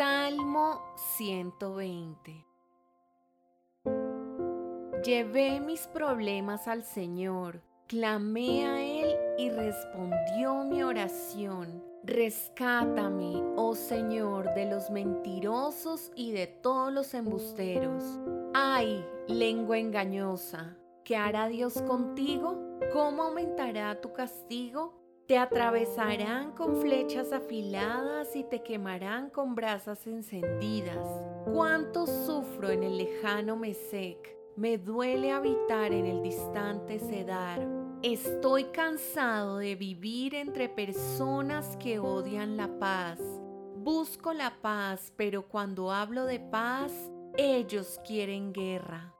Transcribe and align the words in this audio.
Salmo 0.00 0.80
120 1.18 2.46
Llevé 5.04 5.60
mis 5.60 5.86
problemas 5.88 6.68
al 6.68 6.84
Señor, 6.84 7.60
clamé 7.86 8.64
a 8.64 8.80
Él 8.80 9.14
y 9.36 9.50
respondió 9.50 10.64
mi 10.64 10.82
oración. 10.82 11.84
Rescátame, 12.02 13.42
oh 13.56 13.74
Señor, 13.74 14.54
de 14.54 14.70
los 14.70 14.88
mentirosos 14.88 16.10
y 16.16 16.32
de 16.32 16.46
todos 16.46 16.90
los 16.90 17.12
embusteros. 17.12 18.02
Ay, 18.54 19.04
lengua 19.28 19.76
engañosa, 19.76 20.78
¿qué 21.04 21.16
hará 21.16 21.48
Dios 21.48 21.74
contigo? 21.82 22.78
¿Cómo 22.94 23.24
aumentará 23.24 24.00
tu 24.00 24.14
castigo? 24.14 24.99
Te 25.30 25.38
atravesarán 25.38 26.50
con 26.56 26.80
flechas 26.80 27.32
afiladas 27.32 28.34
y 28.34 28.42
te 28.42 28.64
quemarán 28.64 29.30
con 29.30 29.54
brasas 29.54 30.04
encendidas. 30.08 31.06
Cuánto 31.44 32.08
sufro 32.08 32.68
en 32.68 32.82
el 32.82 32.98
lejano 32.98 33.54
Mesec. 33.54 34.36
Me 34.56 34.76
duele 34.76 35.30
habitar 35.30 35.92
en 35.92 36.06
el 36.06 36.20
distante 36.24 36.98
Cedar. 36.98 37.64
Estoy 38.02 38.64
cansado 38.72 39.58
de 39.58 39.76
vivir 39.76 40.34
entre 40.34 40.68
personas 40.68 41.76
que 41.76 42.00
odian 42.00 42.56
la 42.56 42.80
paz. 42.80 43.20
Busco 43.76 44.32
la 44.32 44.60
paz, 44.60 45.12
pero 45.14 45.46
cuando 45.46 45.92
hablo 45.92 46.24
de 46.24 46.40
paz, 46.40 46.92
ellos 47.36 48.00
quieren 48.04 48.52
guerra. 48.52 49.14